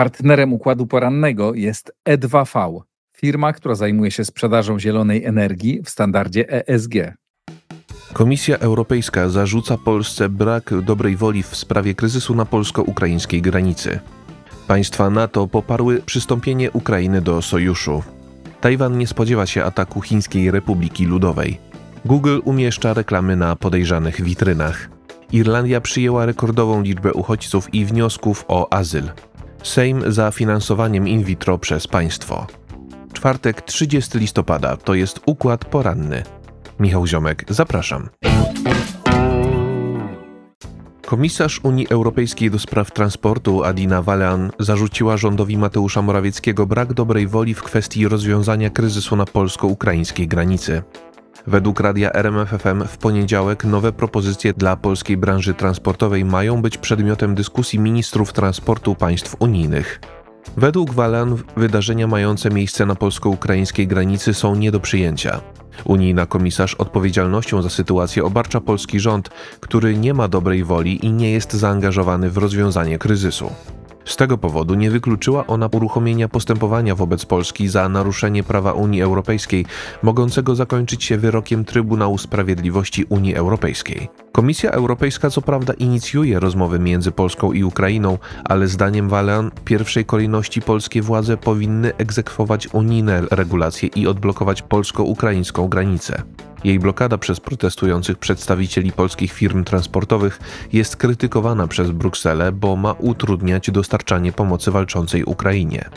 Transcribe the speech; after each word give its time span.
Partnerem 0.00 0.52
układu 0.52 0.86
porannego 0.86 1.54
jest 1.54 1.92
E2V, 2.08 2.80
firma, 3.16 3.52
która 3.52 3.74
zajmuje 3.74 4.10
się 4.10 4.24
sprzedażą 4.24 4.78
zielonej 4.78 5.24
energii 5.24 5.82
w 5.84 5.90
standardzie 5.90 6.68
ESG. 6.68 6.94
Komisja 8.12 8.58
Europejska 8.58 9.28
zarzuca 9.28 9.78
Polsce 9.78 10.28
brak 10.28 10.74
dobrej 10.82 11.16
woli 11.16 11.42
w 11.42 11.56
sprawie 11.56 11.94
kryzysu 11.94 12.34
na 12.34 12.44
polsko-ukraińskiej 12.44 13.42
granicy. 13.42 14.00
Państwa 14.66 15.10
NATO 15.10 15.46
poparły 15.46 16.02
przystąpienie 16.06 16.70
Ukrainy 16.70 17.20
do 17.20 17.42
sojuszu. 17.42 18.02
Tajwan 18.60 18.98
nie 18.98 19.06
spodziewa 19.06 19.46
się 19.46 19.64
ataku 19.64 20.00
Chińskiej 20.00 20.50
Republiki 20.50 21.06
Ludowej. 21.06 21.58
Google 22.04 22.40
umieszcza 22.44 22.94
reklamy 22.94 23.36
na 23.36 23.56
podejrzanych 23.56 24.22
witrynach. 24.22 24.90
Irlandia 25.32 25.80
przyjęła 25.80 26.26
rekordową 26.26 26.82
liczbę 26.82 27.12
uchodźców 27.12 27.74
i 27.74 27.84
wniosków 27.84 28.44
o 28.48 28.72
azyl. 28.72 29.10
Sejm 29.62 30.12
za 30.12 30.30
finansowaniem 30.30 31.08
in 31.08 31.24
vitro 31.24 31.58
przez 31.58 31.86
państwo. 31.86 32.46
Czwartek 33.12 33.62
30 33.62 34.18
listopada 34.18 34.76
to 34.76 34.94
jest 34.94 35.20
układ 35.26 35.64
poranny. 35.64 36.22
Michał 36.80 37.06
Ziomek, 37.06 37.44
zapraszam. 37.48 38.08
Komisarz 41.06 41.60
Unii 41.62 41.88
Europejskiej 41.88 42.50
do 42.50 42.58
spraw 42.58 42.90
transportu 42.90 43.64
Adina 43.64 44.02
Valean 44.02 44.50
zarzuciła 44.58 45.16
rządowi 45.16 45.58
Mateusza 45.58 46.02
Morawieckiego 46.02 46.66
brak 46.66 46.92
dobrej 46.92 47.26
woli 47.26 47.54
w 47.54 47.62
kwestii 47.62 48.08
rozwiązania 48.08 48.70
kryzysu 48.70 49.16
na 49.16 49.24
polsko-ukraińskiej 49.26 50.28
granicy. 50.28 50.82
Według 51.46 51.80
radia 51.80 52.12
RMFFM 52.12 52.84
w 52.84 52.98
poniedziałek 52.98 53.64
nowe 53.64 53.92
propozycje 53.92 54.52
dla 54.52 54.76
polskiej 54.76 55.16
branży 55.16 55.54
transportowej 55.54 56.24
mają 56.24 56.62
być 56.62 56.78
przedmiotem 56.78 57.34
dyskusji 57.34 57.78
ministrów 57.78 58.32
transportu 58.32 58.94
państw 58.94 59.36
unijnych. 59.38 60.00
Według 60.56 60.94
Walan 60.94 61.36
wydarzenia 61.56 62.06
mające 62.06 62.50
miejsce 62.50 62.86
na 62.86 62.94
polsko-ukraińskiej 62.94 63.86
granicy 63.86 64.34
są 64.34 64.54
nie 64.54 64.70
do 64.72 64.80
przyjęcia. 64.80 65.40
Unijna 65.84 66.26
komisarz 66.26 66.74
odpowiedzialnością 66.74 67.62
za 67.62 67.70
sytuację 67.70 68.24
obarcza 68.24 68.60
polski 68.60 69.00
rząd, 69.00 69.28
który 69.60 69.96
nie 69.96 70.14
ma 70.14 70.28
dobrej 70.28 70.64
woli 70.64 71.06
i 71.06 71.12
nie 71.12 71.30
jest 71.30 71.52
zaangażowany 71.52 72.30
w 72.30 72.38
rozwiązanie 72.38 72.98
kryzysu. 72.98 73.50
Z 74.04 74.16
tego 74.16 74.38
powodu 74.38 74.74
nie 74.74 74.90
wykluczyła 74.90 75.46
ona 75.46 75.68
uruchomienia 75.72 76.28
postępowania 76.28 76.94
wobec 76.94 77.24
Polski 77.24 77.68
za 77.68 77.88
naruszenie 77.88 78.42
prawa 78.42 78.72
Unii 78.72 79.02
Europejskiej, 79.02 79.66
mogącego 80.02 80.54
zakończyć 80.54 81.04
się 81.04 81.18
wyrokiem 81.18 81.64
Trybunału 81.64 82.18
Sprawiedliwości 82.18 83.04
Unii 83.08 83.34
Europejskiej. 83.34 84.08
Komisja 84.32 84.70
Europejska 84.70 85.30
co 85.30 85.42
prawda 85.42 85.72
inicjuje 85.72 86.40
rozmowy 86.40 86.78
między 86.78 87.12
Polską 87.12 87.52
i 87.52 87.64
Ukrainą, 87.64 88.18
ale 88.44 88.68
zdaniem 88.68 89.08
Walean 89.08 89.50
w 89.50 89.60
pierwszej 89.60 90.04
kolejności 90.04 90.62
polskie 90.62 91.02
władze 91.02 91.36
powinny 91.36 91.96
egzekwować 91.96 92.68
unijne 92.72 93.22
regulacje 93.30 93.88
i 93.96 94.06
odblokować 94.06 94.62
polsko-ukraińską 94.62 95.68
granicę. 95.68 96.22
Jej 96.64 96.78
blokada 96.78 97.18
przez 97.18 97.40
protestujących 97.40 98.18
przedstawicieli 98.18 98.92
polskich 98.92 99.32
firm 99.32 99.64
transportowych 99.64 100.40
jest 100.72 100.96
krytykowana 100.96 101.66
przez 101.68 101.90
Brukselę, 101.90 102.52
bo 102.52 102.76
ma 102.76 102.92
utrudniać 102.92 103.70
dostarczanie 103.70 104.32
pomocy 104.32 104.70
walczącej 104.70 105.24
Ukrainie. 105.24 105.90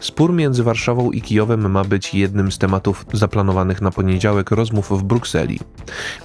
Spór 0.00 0.32
między 0.32 0.62
Warszawą 0.62 1.10
i 1.10 1.22
Kijowem 1.22 1.70
ma 1.70 1.84
być 1.84 2.14
jednym 2.14 2.52
z 2.52 2.58
tematów 2.58 3.06
zaplanowanych 3.12 3.82
na 3.82 3.90
poniedziałek 3.90 4.50
rozmów 4.50 5.00
w 5.00 5.02
Brukseli. 5.02 5.60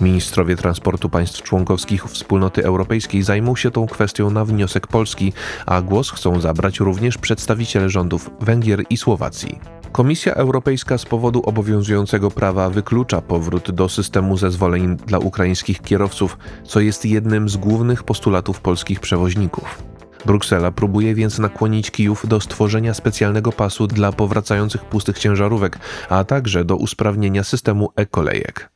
Ministrowie 0.02 0.56
transportu 0.56 1.09
państw 1.09 1.44
członkowskich 1.44 2.06
Wspólnoty 2.06 2.66
Europejskiej 2.66 3.24
zajmą 3.24 3.56
się 3.56 3.72
tą 3.72 3.88
kwestią 3.88 4.30
na 4.30 4.46
wniosek 4.46 4.88
Polski, 4.88 5.34
a 5.66 5.81
głos 5.81 6.12
chcą 6.12 6.41
zabrać 6.41 6.80
również 6.80 7.18
przedstawiciele 7.18 7.90
rządów 7.90 8.30
Węgier 8.40 8.84
i 8.90 8.97
Słowacji. 8.97 9.59
Komisja 9.91 10.34
Europejska 10.34 10.97
z 10.97 11.06
powodu 11.06 11.41
obowiązującego 11.46 12.31
prawa 12.31 12.69
wyklucza 12.69 13.22
powrót 13.22 13.72
do 13.72 13.90
systemu 13.90 14.38
zezwoleń 14.38 14.97
dla 14.97 15.19
ukraińskich 15.19 15.81
kierowców, 15.81 16.38
co 16.64 16.80
jest 16.80 17.06
jednym 17.06 17.50
z 17.50 17.58
głównych 17.58 18.03
postulatów 18.03 18.62
polskich 18.62 19.00
przewoźników. 19.00 19.94
Bruksela 20.25 20.72
próbuje 20.72 21.16
więc 21.16 21.40
nakłonić 21.40 21.91
Kijów 21.91 22.28
do 22.28 22.41
stworzenia 22.41 22.94
specjalnego 22.94 23.52
pasu 23.52 23.88
dla 23.88 24.12
powracających 24.12 24.86
pustych 24.86 25.19
ciężarówek, 25.19 25.80
a 26.09 26.24
także 26.24 26.66
do 26.66 26.75
usprawnienia 26.75 27.44
systemu 27.44 27.90
e-kolejek. 27.96 28.69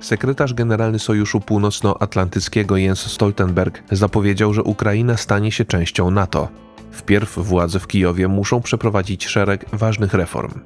Sekretarz 0.00 0.54
generalny 0.54 0.98
Sojuszu 0.98 1.40
Północnoatlantyckiego 1.40 2.76
Jens 2.76 3.00
Stoltenberg 3.00 3.82
zapowiedział, 3.90 4.54
że 4.54 4.62
Ukraina 4.62 5.16
stanie 5.16 5.52
się 5.52 5.64
częścią 5.64 6.10
NATO. 6.10 6.48
Wpierw 6.90 7.38
władze 7.38 7.80
w 7.80 7.86
Kijowie 7.86 8.28
muszą 8.28 8.60
przeprowadzić 8.60 9.26
szereg 9.26 9.66
ważnych 9.72 10.14
reform. 10.14 10.60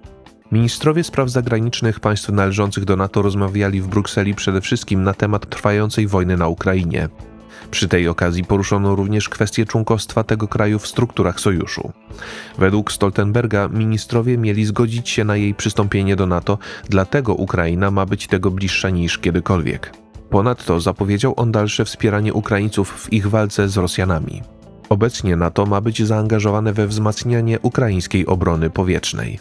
Ministrowie 0.52 1.04
spraw 1.04 1.30
zagranicznych 1.30 2.00
państw 2.00 2.28
należących 2.28 2.84
do 2.84 2.96
NATO 2.96 3.22
rozmawiali 3.22 3.80
w 3.80 3.88
Brukseli 3.88 4.34
przede 4.34 4.60
wszystkim 4.60 5.02
na 5.02 5.14
temat 5.14 5.50
trwającej 5.50 6.06
wojny 6.06 6.36
na 6.36 6.48
Ukrainie. 6.48 7.08
Przy 7.70 7.88
tej 7.88 8.08
okazji 8.08 8.44
poruszono 8.44 8.94
również 8.94 9.28
kwestię 9.28 9.64
członkostwa 9.64 10.24
tego 10.24 10.48
kraju 10.48 10.78
w 10.78 10.86
strukturach 10.86 11.40
sojuszu. 11.40 11.92
Według 12.58 12.92
Stoltenberga 12.92 13.68
ministrowie 13.68 14.38
mieli 14.38 14.64
zgodzić 14.64 15.08
się 15.08 15.24
na 15.24 15.36
jej 15.36 15.54
przystąpienie 15.54 16.16
do 16.16 16.26
NATO, 16.26 16.58
dlatego 16.88 17.34
Ukraina 17.34 17.90
ma 17.90 18.06
być 18.06 18.26
tego 18.26 18.50
bliższa 18.50 18.90
niż 18.90 19.18
kiedykolwiek. 19.18 19.92
Ponadto 20.30 20.80
zapowiedział 20.80 21.34
on 21.36 21.52
dalsze 21.52 21.84
wspieranie 21.84 22.34
Ukraińców 22.34 22.90
w 22.90 23.12
ich 23.12 23.26
walce 23.26 23.68
z 23.68 23.76
Rosjanami. 23.76 24.42
Obecnie 24.88 25.36
NATO 25.36 25.66
ma 25.66 25.80
być 25.80 26.06
zaangażowane 26.06 26.72
we 26.72 26.86
wzmacnianie 26.86 27.60
ukraińskiej 27.60 28.26
obrony 28.26 28.70
powietrznej. 28.70 29.38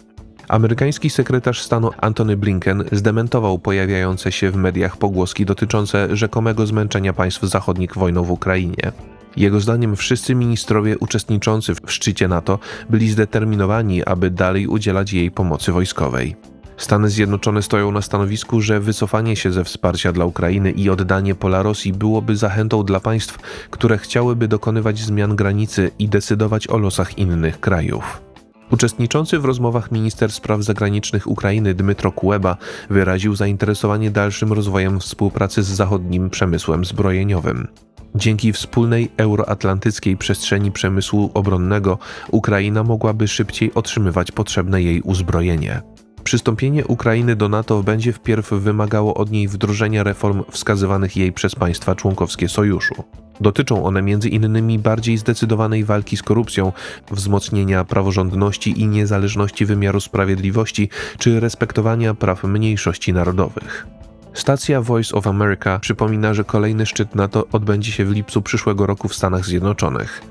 Amerykański 0.48 1.10
sekretarz 1.10 1.62
stanu 1.62 1.90
Antony 2.00 2.36
Blinken 2.36 2.84
zdementował 2.92 3.58
pojawiające 3.58 4.32
się 4.32 4.50
w 4.50 4.56
mediach 4.56 4.96
pogłoski 4.96 5.46
dotyczące 5.46 6.16
rzekomego 6.16 6.66
zmęczenia 6.66 7.12
państw 7.12 7.42
zachodnich 7.42 7.94
wojną 7.94 8.24
w 8.24 8.30
Ukrainie. 8.30 8.92
Jego 9.36 9.60
zdaniem 9.60 9.96
wszyscy 9.96 10.34
ministrowie 10.34 10.98
uczestniczący 10.98 11.74
w 11.74 11.92
szczycie 11.92 12.28
NATO 12.28 12.58
byli 12.90 13.10
zdeterminowani, 13.10 14.04
aby 14.04 14.30
dalej 14.30 14.66
udzielać 14.66 15.12
jej 15.12 15.30
pomocy 15.30 15.72
wojskowej. 15.72 16.36
Stany 16.76 17.10
Zjednoczone 17.10 17.62
stoją 17.62 17.92
na 17.92 18.02
stanowisku, 18.02 18.60
że 18.60 18.80
wycofanie 18.80 19.36
się 19.36 19.52
ze 19.52 19.64
wsparcia 19.64 20.12
dla 20.12 20.24
Ukrainy 20.24 20.70
i 20.70 20.90
oddanie 20.90 21.34
pola 21.34 21.62
Rosji 21.62 21.92
byłoby 21.92 22.36
zachętą 22.36 22.82
dla 22.82 23.00
państw, 23.00 23.38
które 23.70 23.98
chciałyby 23.98 24.48
dokonywać 24.48 24.98
zmian 24.98 25.36
granicy 25.36 25.90
i 25.98 26.08
decydować 26.08 26.68
o 26.68 26.78
losach 26.78 27.18
innych 27.18 27.60
krajów. 27.60 28.25
Uczestniczący 28.70 29.38
w 29.38 29.44
rozmowach 29.44 29.92
minister 29.92 30.32
spraw 30.32 30.62
zagranicznych 30.62 31.26
Ukrainy 31.26 31.74
Dmytro 31.74 32.12
Kuleba 32.12 32.56
wyraził 32.90 33.36
zainteresowanie 33.36 34.10
dalszym 34.10 34.52
rozwojem 34.52 35.00
współpracy 35.00 35.62
z 35.62 35.66
zachodnim 35.66 36.30
przemysłem 36.30 36.84
zbrojeniowym. 36.84 37.68
Dzięki 38.14 38.52
wspólnej 38.52 39.10
euroatlantyckiej 39.16 40.16
przestrzeni 40.16 40.72
przemysłu 40.72 41.30
obronnego 41.34 41.98
Ukraina 42.30 42.82
mogłaby 42.82 43.28
szybciej 43.28 43.74
otrzymywać 43.74 44.32
potrzebne 44.32 44.82
jej 44.82 45.00
uzbrojenie. 45.00 45.82
Przystąpienie 46.24 46.84
Ukrainy 46.86 47.36
do 47.36 47.48
NATO 47.48 47.82
będzie 47.82 48.12
wpierw 48.12 48.50
wymagało 48.50 49.14
od 49.14 49.30
niej 49.30 49.48
wdrożenia 49.48 50.02
reform 50.02 50.42
wskazywanych 50.50 51.16
jej 51.16 51.32
przez 51.32 51.54
państwa 51.54 51.94
członkowskie 51.94 52.48
sojuszu. 52.48 52.94
Dotyczą 53.40 53.84
one 53.84 54.00
m.in. 54.00 54.82
bardziej 54.82 55.18
zdecydowanej 55.18 55.84
walki 55.84 56.16
z 56.16 56.22
korupcją, 56.22 56.72
wzmocnienia 57.10 57.84
praworządności 57.84 58.80
i 58.80 58.86
niezależności 58.86 59.66
wymiaru 59.66 60.00
sprawiedliwości 60.00 60.88
czy 61.18 61.40
respektowania 61.40 62.14
praw 62.14 62.44
mniejszości 62.44 63.12
narodowych. 63.12 63.86
Stacja 64.34 64.80
Voice 64.80 65.16
of 65.16 65.26
America 65.26 65.78
przypomina, 65.78 66.34
że 66.34 66.44
kolejny 66.44 66.86
szczyt 66.86 67.14
NATO 67.14 67.46
odbędzie 67.52 67.92
się 67.92 68.04
w 68.04 68.12
lipcu 68.12 68.42
przyszłego 68.42 68.86
roku 68.86 69.08
w 69.08 69.14
Stanach 69.14 69.44
Zjednoczonych. 69.44 70.22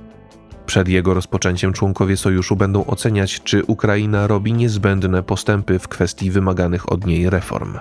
Przed 0.66 0.88
jego 0.88 1.14
rozpoczęciem 1.14 1.74
członkowie 1.74 2.18
sojuszu 2.18 2.56
będą 2.56 2.86
oceniać, 2.86 3.42
czy 3.44 3.64
Ukraina 3.66 4.28
robi 4.28 4.54
niezbędne 4.54 5.24
postępy 5.24 5.80
w 5.80 5.88
kwestii 5.88 6.32
wymaganych 6.32 6.92
od 6.92 7.06
niej 7.06 7.30
reform. 7.30 7.78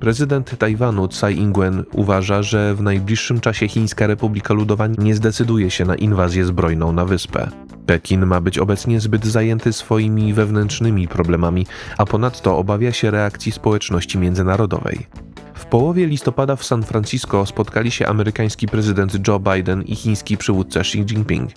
Prezydent 0.00 0.58
Tajwanu 0.58 1.08
Tsai 1.08 1.38
Ing-wen 1.38 1.84
uważa, 1.92 2.42
że 2.42 2.74
w 2.74 2.82
najbliższym 2.82 3.40
czasie 3.40 3.68
Chińska 3.68 4.06
Republika 4.06 4.54
Ludowa 4.54 4.86
nie 4.86 5.14
zdecyduje 5.14 5.70
się 5.70 5.84
na 5.84 5.94
inwazję 5.94 6.44
zbrojną 6.44 6.92
na 6.92 7.04
wyspę. 7.04 7.50
Pekin 7.86 8.26
ma 8.26 8.40
być 8.40 8.58
obecnie 8.58 9.00
zbyt 9.00 9.26
zajęty 9.26 9.72
swoimi 9.72 10.34
wewnętrznymi 10.34 11.08
problemami, 11.08 11.66
a 11.98 12.04
ponadto 12.04 12.58
obawia 12.58 12.92
się 12.92 13.10
reakcji 13.10 13.52
społeczności 13.52 14.18
międzynarodowej. 14.18 15.06
W 15.54 15.66
połowie 15.66 16.06
listopada 16.06 16.56
w 16.56 16.64
San 16.64 16.82
Francisco 16.82 17.46
spotkali 17.46 17.90
się 17.90 18.06
amerykański 18.06 18.66
prezydent 18.66 19.28
Joe 19.28 19.40
Biden 19.40 19.82
i 19.82 19.96
chiński 19.96 20.36
przywódca 20.36 20.80
Xi 20.80 20.98
Jinping. 20.98 21.50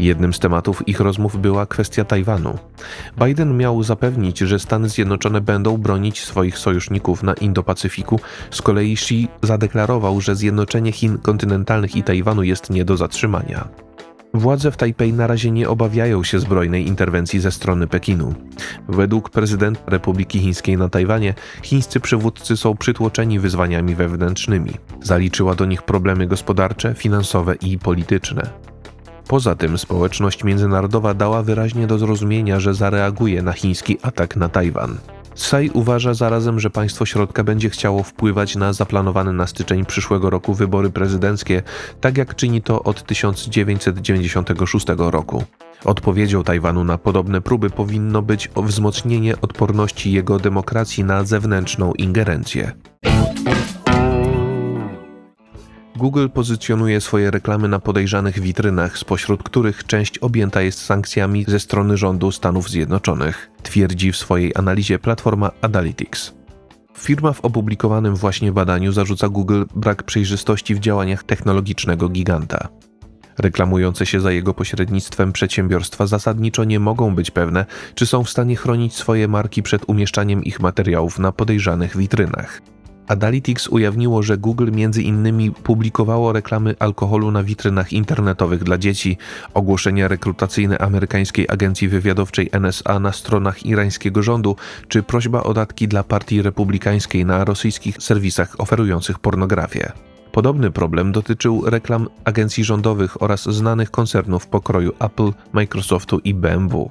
Jednym 0.00 0.34
z 0.34 0.38
tematów 0.38 0.88
ich 0.88 1.00
rozmów 1.00 1.40
była 1.40 1.66
kwestia 1.66 2.04
Tajwanu. 2.04 2.58
Biden 3.24 3.56
miał 3.56 3.82
zapewnić, 3.82 4.38
że 4.38 4.58
Stany 4.58 4.88
Zjednoczone 4.88 5.40
będą 5.40 5.76
bronić 5.76 6.24
swoich 6.24 6.58
sojuszników 6.58 7.22
na 7.22 7.34
Indo-Pacyfiku, 7.34 8.18
z 8.50 8.62
kolei 8.62 8.92
Xi 8.92 9.28
zadeklarował, 9.42 10.20
że 10.20 10.36
zjednoczenie 10.36 10.92
Chin 10.92 11.18
kontynentalnych 11.18 11.96
i 11.96 12.02
Tajwanu 12.02 12.42
jest 12.42 12.70
nie 12.70 12.84
do 12.84 12.96
zatrzymania. 12.96 13.68
Władze 14.34 14.70
w 14.70 14.76
Tajpej 14.76 15.12
na 15.12 15.26
razie 15.26 15.50
nie 15.50 15.68
obawiają 15.68 16.24
się 16.24 16.40
zbrojnej 16.40 16.86
interwencji 16.86 17.40
ze 17.40 17.50
strony 17.50 17.86
Pekinu. 17.86 18.34
Według 18.88 19.30
prezydenta 19.30 19.80
Republiki 19.86 20.38
Chińskiej 20.38 20.76
na 20.76 20.88
Tajwanie, 20.88 21.34
chińscy 21.62 22.00
przywódcy 22.00 22.56
są 22.56 22.76
przytłoczeni 22.76 23.38
wyzwaniami 23.38 23.94
wewnętrznymi. 23.94 24.72
Zaliczyła 25.02 25.54
do 25.54 25.66
nich 25.66 25.82
problemy 25.82 26.26
gospodarcze, 26.26 26.94
finansowe 26.94 27.54
i 27.54 27.78
polityczne. 27.78 28.50
Poza 29.30 29.54
tym 29.54 29.78
społeczność 29.78 30.44
międzynarodowa 30.44 31.14
dała 31.14 31.42
wyraźnie 31.42 31.86
do 31.86 31.98
zrozumienia, 31.98 32.60
że 32.60 32.74
zareaguje 32.74 33.42
na 33.42 33.52
chiński 33.52 33.98
atak 34.02 34.36
na 34.36 34.48
Tajwan. 34.48 34.96
Tsai 35.34 35.70
uważa 35.70 36.14
zarazem, 36.14 36.60
że 36.60 36.70
państwo 36.70 37.06
środka 37.06 37.44
będzie 37.44 37.70
chciało 37.70 38.02
wpływać 38.02 38.56
na 38.56 38.72
zaplanowane 38.72 39.32
na 39.32 39.46
styczeń 39.46 39.84
przyszłego 39.84 40.30
roku 40.30 40.54
wybory 40.54 40.90
prezydenckie, 40.90 41.62
tak 42.00 42.18
jak 42.18 42.34
czyni 42.34 42.62
to 42.62 42.82
od 42.82 43.02
1996 43.02 44.86
roku. 44.96 45.44
Odpowiedzią 45.84 46.44
Tajwanu 46.44 46.84
na 46.84 46.98
podobne 46.98 47.40
próby 47.40 47.70
powinno 47.70 48.22
być 48.22 48.50
wzmocnienie 48.56 49.40
odporności 49.40 50.12
jego 50.12 50.38
demokracji 50.38 51.04
na 51.04 51.24
zewnętrzną 51.24 51.92
ingerencję. 51.92 52.72
Google 56.00 56.28
pozycjonuje 56.28 57.00
swoje 57.00 57.30
reklamy 57.30 57.68
na 57.68 57.78
podejrzanych 57.78 58.40
witrynach, 58.40 58.98
spośród 58.98 59.42
których 59.42 59.86
część 59.86 60.18
objęta 60.18 60.62
jest 60.62 60.84
sankcjami 60.84 61.44
ze 61.48 61.60
strony 61.60 61.96
rządu 61.96 62.32
Stanów 62.32 62.70
Zjednoczonych, 62.70 63.50
twierdzi 63.62 64.12
w 64.12 64.16
swojej 64.16 64.52
analizie 64.54 64.98
platforma 64.98 65.50
Adalytics. 65.62 66.34
Firma 66.98 67.32
w 67.32 67.40
opublikowanym 67.40 68.16
właśnie 68.16 68.52
badaniu 68.52 68.92
zarzuca 68.92 69.28
Google 69.28 69.64
brak 69.74 70.02
przejrzystości 70.02 70.74
w 70.74 70.78
działaniach 70.80 71.24
technologicznego 71.24 72.08
giganta. 72.08 72.68
Reklamujące 73.38 74.06
się 74.06 74.20
za 74.20 74.32
jego 74.32 74.54
pośrednictwem 74.54 75.32
przedsiębiorstwa 75.32 76.06
zasadniczo 76.06 76.64
nie 76.64 76.80
mogą 76.80 77.14
być 77.14 77.30
pewne, 77.30 77.66
czy 77.94 78.06
są 78.06 78.24
w 78.24 78.30
stanie 78.30 78.56
chronić 78.56 78.94
swoje 78.94 79.28
marki 79.28 79.62
przed 79.62 79.82
umieszczaniem 79.86 80.44
ich 80.44 80.60
materiałów 80.60 81.18
na 81.18 81.32
podejrzanych 81.32 81.96
witrynach. 81.96 82.60
Adalytics 83.10 83.68
ujawniło, 83.68 84.22
że 84.22 84.38
Google 84.38 84.70
między 84.72 85.02
innymi 85.02 85.50
publikowało 85.50 86.32
reklamy 86.32 86.74
alkoholu 86.78 87.30
na 87.30 87.42
witrynach 87.42 87.92
internetowych 87.92 88.64
dla 88.64 88.78
dzieci, 88.78 89.18
ogłoszenia 89.54 90.08
rekrutacyjne 90.08 90.78
amerykańskiej 90.78 91.46
agencji 91.48 91.88
wywiadowczej 91.88 92.50
NSA 92.60 93.00
na 93.00 93.12
stronach 93.12 93.66
irańskiego 93.66 94.22
rządu, 94.22 94.56
czy 94.88 95.02
prośba 95.02 95.42
o 95.42 95.54
datki 95.54 95.88
dla 95.88 96.04
partii 96.04 96.42
republikańskiej 96.42 97.24
na 97.24 97.44
rosyjskich 97.44 97.96
serwisach 97.98 98.60
oferujących 98.60 99.18
pornografię. 99.18 99.92
Podobny 100.32 100.70
problem 100.70 101.12
dotyczył 101.12 101.62
reklam 101.66 102.08
agencji 102.24 102.64
rządowych 102.64 103.22
oraz 103.22 103.42
znanych 103.42 103.90
koncernów 103.90 104.46
pokroju 104.46 104.92
Apple, 105.00 105.32
Microsoftu 105.52 106.18
i 106.18 106.34
BMW. 106.34 106.90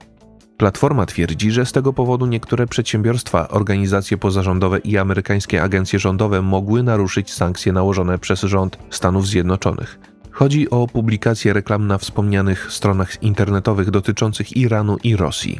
Platforma 0.59 1.05
twierdzi, 1.05 1.51
że 1.51 1.65
z 1.65 1.71
tego 1.71 1.93
powodu 1.93 2.25
niektóre 2.25 2.67
przedsiębiorstwa, 2.67 3.47
organizacje 3.47 4.17
pozarządowe 4.17 4.79
i 4.79 4.97
amerykańskie 4.97 5.63
agencje 5.63 5.99
rządowe 5.99 6.41
mogły 6.41 6.83
naruszyć 6.83 7.33
sankcje 7.33 7.73
nałożone 7.73 8.19
przez 8.19 8.41
rząd 8.41 8.77
Stanów 8.89 9.27
Zjednoczonych. 9.27 9.99
Chodzi 10.31 10.69
o 10.69 10.87
publikacje 10.87 11.53
reklam 11.53 11.87
na 11.87 11.97
wspomnianych 11.97 12.71
stronach 12.71 13.23
internetowych 13.23 13.91
dotyczących 13.91 14.57
Iranu 14.57 14.97
i 15.03 15.15
Rosji. 15.15 15.59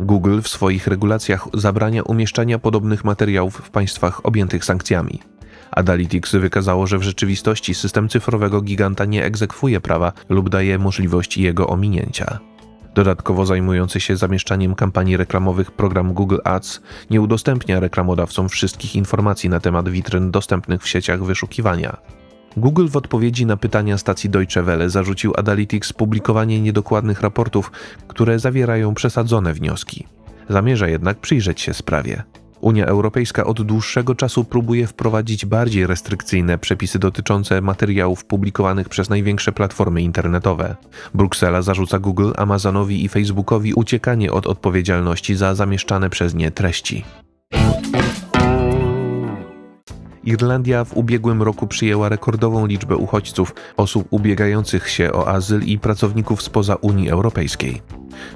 Google 0.00 0.40
w 0.40 0.48
swoich 0.48 0.86
regulacjach 0.86 1.48
zabrania 1.54 2.02
umieszczania 2.02 2.58
podobnych 2.58 3.04
materiałów 3.04 3.54
w 3.54 3.70
państwach 3.70 4.26
objętych 4.26 4.64
sankcjami. 4.64 5.20
Adalytics 5.70 6.32
wykazało, 6.32 6.86
że 6.86 6.98
w 6.98 7.02
rzeczywistości 7.02 7.74
system 7.74 8.08
cyfrowego 8.08 8.60
giganta 8.60 9.04
nie 9.04 9.24
egzekwuje 9.24 9.80
prawa 9.80 10.12
lub 10.28 10.48
daje 10.48 10.78
możliwość 10.78 11.38
jego 11.38 11.66
ominięcia. 11.66 12.38
Dodatkowo 12.96 13.46
zajmujący 13.46 14.00
się 14.00 14.16
zamieszczaniem 14.16 14.74
kampanii 14.74 15.16
reklamowych 15.16 15.70
program 15.70 16.12
Google 16.12 16.38
Ads 16.44 16.80
nie 17.10 17.20
udostępnia 17.20 17.80
reklamodawcom 17.80 18.48
wszystkich 18.48 18.96
informacji 18.96 19.50
na 19.50 19.60
temat 19.60 19.88
witryn 19.88 20.30
dostępnych 20.30 20.82
w 20.82 20.88
sieciach 20.88 21.24
wyszukiwania. 21.24 21.96
Google 22.56 22.88
w 22.88 22.96
odpowiedzi 22.96 23.46
na 23.46 23.56
pytania 23.56 23.98
stacji 23.98 24.30
Deutsche 24.30 24.62
Welle 24.62 24.90
zarzucił 24.90 25.32
Adalytics 25.36 25.92
publikowanie 25.92 26.60
niedokładnych 26.60 27.20
raportów, 27.20 27.72
które 28.08 28.38
zawierają 28.38 28.94
przesadzone 28.94 29.54
wnioski. 29.54 30.06
Zamierza 30.48 30.88
jednak 30.88 31.18
przyjrzeć 31.18 31.60
się 31.60 31.74
sprawie. 31.74 32.22
Unia 32.60 32.86
Europejska 32.86 33.44
od 33.44 33.62
dłuższego 33.62 34.14
czasu 34.14 34.44
próbuje 34.44 34.86
wprowadzić 34.86 35.46
bardziej 35.46 35.86
restrykcyjne 35.86 36.58
przepisy 36.58 36.98
dotyczące 36.98 37.60
materiałów 37.60 38.24
publikowanych 38.24 38.88
przez 38.88 39.08
największe 39.08 39.52
platformy 39.52 40.02
internetowe. 40.02 40.76
Bruksela 41.14 41.62
zarzuca 41.62 41.98
Google, 41.98 42.32
Amazonowi 42.36 43.04
i 43.04 43.08
Facebookowi 43.08 43.74
uciekanie 43.74 44.32
od 44.32 44.46
odpowiedzialności 44.46 45.36
za 45.36 45.54
zamieszczane 45.54 46.10
przez 46.10 46.34
nie 46.34 46.50
treści. 46.50 47.04
Irlandia 50.26 50.84
w 50.84 50.96
ubiegłym 50.96 51.42
roku 51.42 51.66
przyjęła 51.66 52.08
rekordową 52.08 52.66
liczbę 52.66 52.96
uchodźców, 52.96 53.54
osób 53.76 54.06
ubiegających 54.10 54.88
się 54.90 55.12
o 55.12 55.28
azyl 55.28 55.62
i 55.64 55.78
pracowników 55.78 56.42
spoza 56.42 56.74
Unii 56.74 57.10
Europejskiej. 57.10 57.82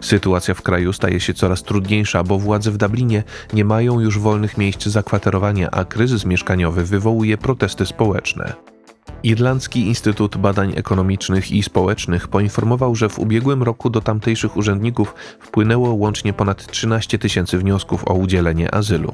Sytuacja 0.01 0.55
w 0.55 0.63
kraju 0.63 0.93
staje 0.93 1.21
się 1.21 1.35
coraz 1.35 1.63
trudniejsza, 1.63 2.23
bo 2.23 2.39
władze 2.39 2.71
w 2.71 2.77
Dublinie 2.77 3.23
nie 3.53 3.65
mają 3.65 4.01
już 4.01 4.19
wolnych 4.19 4.59
miejsc 4.59 4.87
zakwaterowania, 4.87 5.71
a 5.71 5.85
kryzys 5.85 6.25
mieszkaniowy 6.25 6.85
wywołuje 6.85 7.39
protesty 7.39 7.87
społeczne. 7.87 8.53
Irlandzki 9.23 9.87
Instytut 9.87 10.37
Badań 10.37 10.73
Ekonomicznych 10.77 11.53
i 11.53 11.63
Społecznych 11.63 12.29
poinformował, 12.29 12.95
że 12.95 13.09
w 13.09 13.19
ubiegłym 13.19 13.63
roku 13.63 13.91
do 13.91 14.01
tamtejszych 14.01 14.57
urzędników 14.57 15.15
wpłynęło 15.41 15.95
łącznie 15.95 16.33
ponad 16.33 16.67
13 16.67 17.19
tysięcy 17.19 17.59
wniosków 17.59 18.09
o 18.09 18.15
udzielenie 18.15 18.75
azylu. 18.75 19.13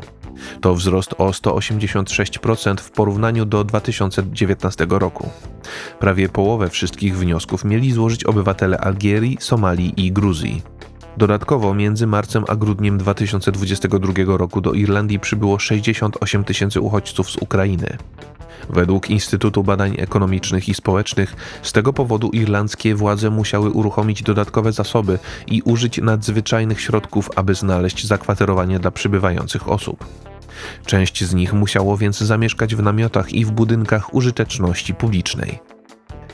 To 0.61 0.75
wzrost 0.75 1.15
o 1.19 1.31
186% 1.31 2.81
w 2.81 2.91
porównaniu 2.91 3.45
do 3.45 3.65
2019 3.65 4.87
roku. 4.91 5.31
Prawie 6.01 6.29
połowę 6.29 6.71
wszystkich 6.71 7.19
wniosków 7.19 7.65
mieli 7.65 7.93
złożyć 7.93 8.25
obywatele 8.25 8.79
Algierii, 8.79 9.37
Somalii 9.41 9.93
i 9.97 10.13
Gruzji. 10.13 10.63
Dodatkowo 11.17 11.75
między 11.75 12.07
marcem 12.07 12.45
a 12.49 12.57
grudniem 12.57 12.99
2022 12.99 14.13
roku 14.27 14.61
do 14.61 14.73
Irlandii 14.73 15.21
przybyło 15.21 15.59
68 15.59 16.45
tysięcy 16.45 16.81
uchodźców 16.81 17.31
z 17.31 17.37
Ukrainy. 17.37 17.99
Według 18.71 19.11
Instytutu 19.11 19.65
Badań 19.65 19.95
Ekonomicznych 19.99 20.69
i 20.69 20.75
Społecznych 20.75 21.37
z 21.63 21.73
tego 21.73 21.93
powodu 21.93 22.29
irlandzkie 22.29 22.95
władze 22.95 23.31
musiały 23.31 23.71
uruchomić 23.71 24.23
dodatkowe 24.23 24.73
zasoby 24.73 25.19
i 25.47 25.63
użyć 25.63 25.99
nadzwyczajnych 25.99 26.81
środków, 26.81 27.31
aby 27.37 27.55
znaleźć 27.55 28.07
zakwaterowanie 28.07 28.79
dla 28.79 28.91
przybywających 28.91 29.69
osób. 29.69 30.07
Część 30.87 31.25
z 31.25 31.35
nich 31.35 31.53
musiało 31.53 31.97
więc 31.97 32.19
zamieszkać 32.19 32.75
w 32.75 32.83
namiotach 32.83 33.33
i 33.33 33.45
w 33.45 33.51
budynkach 33.51 34.15
użyteczności 34.15 34.95
publicznej. 34.95 35.76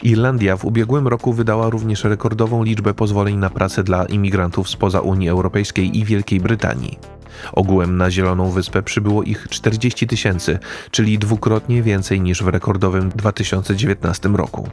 Irlandia 0.03 0.57
w 0.57 0.65
ubiegłym 0.65 1.09
roku 1.09 1.33
wydała 1.33 1.71
również 1.71 2.05
rekordową 2.05 2.63
liczbę 2.63 2.95
pozwoleń 2.95 3.37
na 3.37 3.51
pracę 3.51 3.85
dla 3.85 4.05
imigrantów 4.05 4.69
spoza 4.69 5.01
Unii 5.01 5.29
Europejskiej 5.29 5.99
i 5.99 6.05
Wielkiej 6.05 6.41
Brytanii. 6.41 6.99
Ogółem 7.53 7.97
na 7.97 8.11
Zieloną 8.11 8.51
Wyspę 8.51 8.83
przybyło 8.83 9.23
ich 9.23 9.47
40 9.51 10.07
tysięcy, 10.07 10.59
czyli 10.91 11.19
dwukrotnie 11.19 11.83
więcej 11.83 12.21
niż 12.21 12.43
w 12.43 12.49
rekordowym 12.49 13.09
2019 13.09 14.29
roku. 14.29 14.69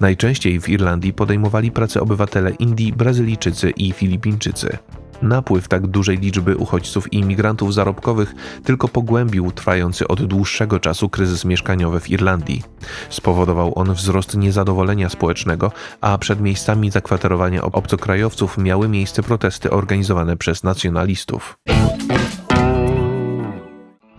Najczęściej 0.00 0.60
w 0.60 0.68
Irlandii 0.68 1.12
podejmowali 1.12 1.70
pracę 1.70 2.00
obywatele 2.00 2.50
Indii, 2.50 2.92
Brazylijczycy 2.92 3.70
i 3.70 3.92
Filipińczycy. 3.92 4.78
Napływ 5.22 5.68
tak 5.68 5.86
dużej 5.86 6.18
liczby 6.18 6.56
uchodźców 6.56 7.12
i 7.12 7.18
imigrantów 7.18 7.74
zarobkowych 7.74 8.34
tylko 8.64 8.88
pogłębił 8.88 9.52
trwający 9.52 10.08
od 10.08 10.24
dłuższego 10.24 10.80
czasu 10.80 11.08
kryzys 11.08 11.44
mieszkaniowy 11.44 12.00
w 12.00 12.10
Irlandii. 12.10 12.62
Spowodował 13.10 13.78
on 13.78 13.94
wzrost 13.94 14.36
niezadowolenia 14.36 15.08
społecznego, 15.08 15.72
a 16.00 16.18
przed 16.18 16.40
miejscami 16.40 16.90
zakwaterowania 16.90 17.62
obcokrajowców 17.62 18.58
miały 18.58 18.88
miejsce 18.88 19.22
protesty 19.22 19.70
organizowane 19.70 20.36
przez 20.36 20.62
nacjonalistów. 20.62 21.58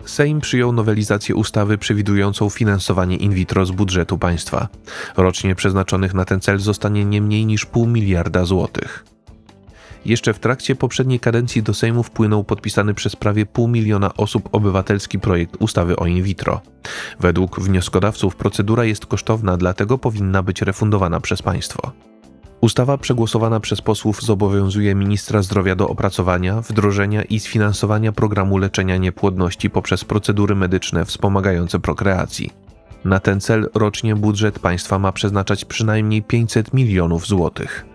Sejm 0.04 0.40
przyjął 0.40 0.72
nowelizację 0.72 1.34
ustawy 1.34 1.78
przewidującą 1.78 2.50
finansowanie 2.50 3.16
in 3.16 3.32
vitro 3.32 3.66
z 3.66 3.70
budżetu 3.70 4.18
państwa. 4.18 4.68
Rocznie 5.16 5.54
przeznaczonych 5.54 6.14
na 6.14 6.24
ten 6.24 6.40
cel 6.40 6.58
zostanie 6.58 7.04
nie 7.04 7.22
mniej 7.22 7.46
niż 7.46 7.66
pół 7.66 7.86
miliarda 7.86 8.44
złotych. 8.44 9.04
Jeszcze 10.04 10.34
w 10.34 10.38
trakcie 10.38 10.76
poprzedniej 10.76 11.20
kadencji 11.20 11.62
do 11.62 11.74
Sejmu 11.74 12.02
wpłynął 12.02 12.44
podpisany 12.44 12.94
przez 12.94 13.16
prawie 13.16 13.46
pół 13.46 13.68
miliona 13.68 14.14
osób 14.14 14.48
obywatelski 14.52 15.18
projekt 15.18 15.56
ustawy 15.58 15.96
o 15.96 16.06
in 16.06 16.22
vitro. 16.22 16.60
Według 17.20 17.60
wnioskodawców 17.60 18.36
procedura 18.36 18.84
jest 18.84 19.06
kosztowna, 19.06 19.56
dlatego 19.56 19.98
powinna 19.98 20.42
być 20.42 20.62
refundowana 20.62 21.20
przez 21.20 21.42
państwo. 21.42 21.92
Ustawa 22.60 22.98
przegłosowana 22.98 23.60
przez 23.60 23.80
posłów 23.80 24.22
zobowiązuje 24.22 24.94
ministra 24.94 25.42
zdrowia 25.42 25.76
do 25.76 25.88
opracowania, 25.88 26.60
wdrożenia 26.60 27.22
i 27.22 27.40
sfinansowania 27.40 28.12
programu 28.12 28.58
leczenia 28.58 28.96
niepłodności 28.96 29.70
poprzez 29.70 30.04
procedury 30.04 30.54
medyczne 30.54 31.04
wspomagające 31.04 31.78
prokreacji. 31.78 32.50
Na 33.04 33.20
ten 33.20 33.40
cel 33.40 33.70
rocznie 33.74 34.16
budżet 34.16 34.58
państwa 34.58 34.98
ma 34.98 35.12
przeznaczać 35.12 35.64
przynajmniej 35.64 36.22
500 36.22 36.74
milionów 36.74 37.26
złotych. 37.26 37.86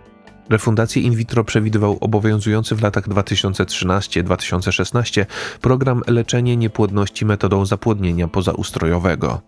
Refundację 0.50 1.02
in 1.02 1.16
vitro 1.16 1.44
przewidywał 1.44 1.98
obowiązujący 2.02 2.76
w 2.76 2.82
latach 2.82 3.10
2013-2016 3.10 5.26
program 5.62 6.02
leczenie 6.08 6.58
niepłodności 6.58 7.26
metodą 7.26 7.66
zapłodnienia 7.66 8.28
pozaustrojowego. 8.28 9.42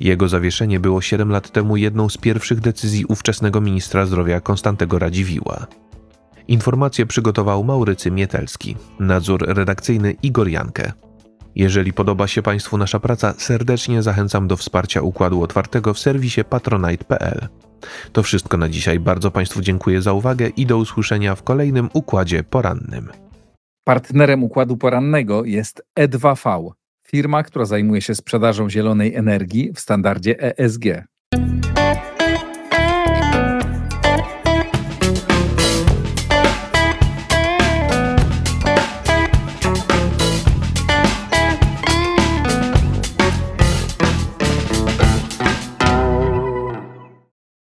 Jego 0.00 0.28
zawieszenie 0.28 0.80
było 0.80 1.00
7 1.00 1.30
lat 1.30 1.50
temu 1.50 1.76
jedną 1.76 2.08
z 2.08 2.16
pierwszych 2.16 2.60
decyzji 2.60 3.04
ówczesnego 3.04 3.60
ministra 3.60 4.06
zdrowia 4.06 4.40
Konstantego 4.40 4.98
Radziwiła. 4.98 5.66
Informację 6.48 7.06
przygotował 7.06 7.64
Maurycy 7.64 8.10
Mietelski, 8.10 8.76
nadzór 9.00 9.46
redakcyjny 9.48 10.14
Igor 10.22 10.48
Jankę. 10.48 10.92
Jeżeli 11.54 11.92
podoba 11.92 12.26
się 12.26 12.42
Państwu 12.42 12.78
nasza 12.78 13.00
praca, 13.00 13.34
serdecznie 13.38 14.02
zachęcam 14.02 14.48
do 14.48 14.56
wsparcia 14.56 15.02
Układu 15.02 15.42
Otwartego 15.42 15.94
w 15.94 15.98
serwisie 15.98 16.44
patronite.pl. 16.44 17.48
To 18.12 18.22
wszystko 18.22 18.56
na 18.56 18.68
dzisiaj. 18.68 19.00
Bardzo 19.00 19.30
Państwu 19.30 19.60
dziękuję 19.60 20.02
za 20.02 20.12
uwagę 20.12 20.48
i 20.48 20.66
do 20.66 20.78
usłyszenia 20.78 21.34
w 21.34 21.42
kolejnym 21.42 21.88
Układzie 21.92 22.42
Porannym. 22.42 23.08
Partnerem 23.84 24.44
Układu 24.44 24.76
Porannego 24.76 25.44
jest 25.44 25.82
E2V, 26.00 26.70
firma, 27.10 27.42
która 27.42 27.64
zajmuje 27.64 28.02
się 28.02 28.14
sprzedażą 28.14 28.70
zielonej 28.70 29.14
energii 29.14 29.72
w 29.72 29.80
standardzie 29.80 30.58
ESG. 30.58 30.84